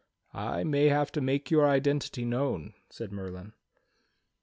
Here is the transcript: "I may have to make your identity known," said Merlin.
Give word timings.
"I 0.33 0.63
may 0.63 0.85
have 0.87 1.11
to 1.11 1.21
make 1.21 1.51
your 1.51 1.69
identity 1.69 2.25
known," 2.25 2.73
said 2.89 3.11
Merlin. 3.11 3.53